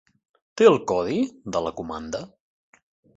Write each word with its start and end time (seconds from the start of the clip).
Té 0.61 0.67
el 0.69 0.77
codi 0.91 1.19
de 1.57 1.61
la 1.65 1.73
comanda? 1.83 2.23